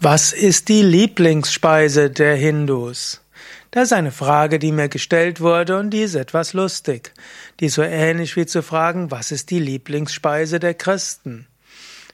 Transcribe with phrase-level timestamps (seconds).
[0.00, 3.20] Was ist die Lieblingsspeise der Hindus?
[3.72, 7.12] Das ist eine Frage, die mir gestellt wurde und die ist etwas lustig.
[7.58, 11.48] Die ist so ähnlich wie zu fragen, was ist die Lieblingsspeise der Christen?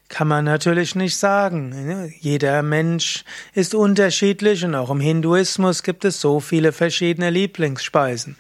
[0.09, 2.11] Kann man natürlich nicht sagen.
[2.21, 3.23] Jeder Mensch
[3.53, 8.37] ist unterschiedlich und auch im Hinduismus gibt es so viele verschiedene Lieblingsspeisen.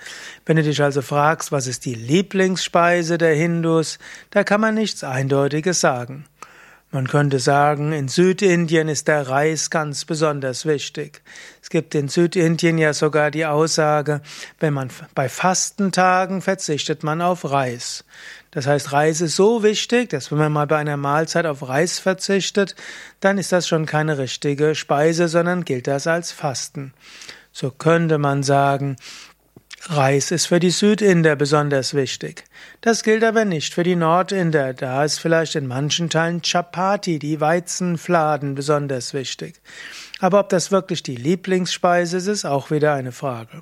[0.47, 3.99] Wenn du dich also fragst, was ist die Lieblingsspeise der Hindus,
[4.31, 6.25] da kann man nichts Eindeutiges sagen.
[6.95, 11.23] Man könnte sagen, in Südindien ist der Reis ganz besonders wichtig.
[11.61, 14.21] Es gibt in Südindien ja sogar die Aussage,
[14.61, 18.05] wenn man bei Fastentagen verzichtet man auf Reis.
[18.53, 21.99] Das heißt, Reis ist so wichtig, dass wenn man mal bei einer Mahlzeit auf Reis
[21.99, 22.77] verzichtet,
[23.19, 26.95] dann ist das schon keine richtige Speise, sondern gilt das als Fasten.
[27.51, 28.99] So könnte man sagen,
[29.87, 32.45] Reis ist für die Südinder besonders wichtig.
[32.81, 34.73] Das gilt aber nicht für die Nordinder.
[34.73, 39.61] Da ist vielleicht in manchen Teilen Chapati, die Weizenfladen, besonders wichtig.
[40.21, 43.61] Aber ob das wirklich die Lieblingsspeise ist, ist auch wieder eine Frage.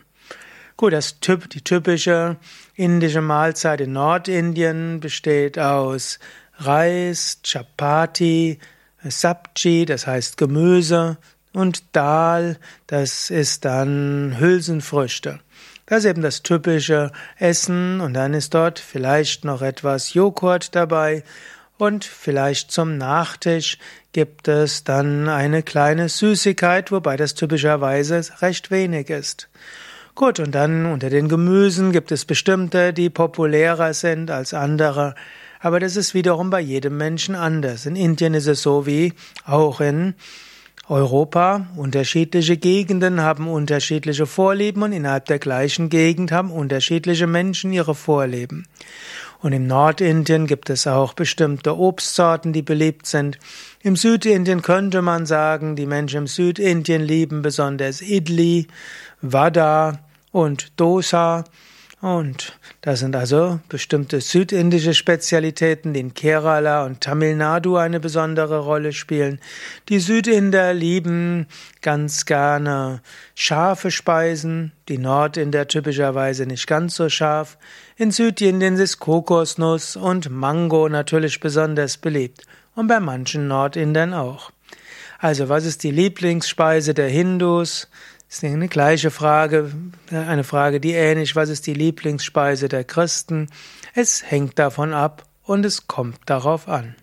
[0.77, 2.37] Gut, das typ, die typische
[2.77, 6.21] indische Mahlzeit in Nordindien besteht aus
[6.57, 8.61] Reis, Chapati,
[9.03, 11.19] Sabji, das heißt Gemüse,
[11.53, 15.41] und Dal, das ist dann Hülsenfrüchte.
[15.87, 21.25] Das ist eben das typische Essen und dann ist dort vielleicht noch etwas Joghurt dabei
[21.79, 23.79] und vielleicht zum Nachtisch
[24.13, 29.49] gibt es dann eine kleine Süßigkeit, wobei das typischerweise recht wenig ist.
[30.15, 35.15] Gut, und dann unter den Gemüsen gibt es bestimmte, die populärer sind als andere.
[35.59, 37.87] Aber das ist wiederum bei jedem Menschen anders.
[37.87, 39.15] In Indien ist es so wie
[39.47, 40.15] auch in
[40.89, 47.95] Europa, unterschiedliche Gegenden haben unterschiedliche Vorlieben und innerhalb der gleichen Gegend haben unterschiedliche Menschen ihre
[47.95, 48.67] Vorlieben.
[49.41, 53.39] Und im Nordindien gibt es auch bestimmte Obstsorten, die beliebt sind.
[53.81, 58.67] Im Südindien könnte man sagen, die Menschen im Südindien lieben besonders Idli,
[59.21, 59.99] Vada
[60.31, 61.45] und Dosa.
[62.03, 68.59] Und das sind also bestimmte südindische Spezialitäten, die in Kerala und Tamil Nadu eine besondere
[68.59, 69.39] Rolle spielen.
[69.89, 71.47] Die Südinder lieben
[71.81, 73.03] ganz gerne
[73.37, 77.57] scharfe Speisen, die Nordinder typischerweise nicht ganz so scharf.
[77.97, 82.43] In Südindien ist Kokosnuss und Mango natürlich besonders beliebt
[82.75, 84.51] und bei manchen Nordindern auch.
[85.21, 87.87] Also, was ist die Lieblingsspeise der Hindus?
[88.33, 89.71] Ist eine gleiche Frage,
[90.11, 93.49] eine Frage, die ähnlich, was ist die Lieblingsspeise der Christen?
[93.93, 96.97] Es hängt davon ab und es kommt darauf an.